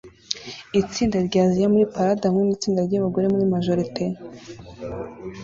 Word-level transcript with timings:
Itsinda 0.81 1.17
rya 1.27 1.41
Aziya 1.47 1.71
muri 1.73 1.85
parade 1.93 2.23
hamwe 2.29 2.43
nitsinda 2.45 2.79
ryabagore 2.87 3.25
majorette 3.53 4.03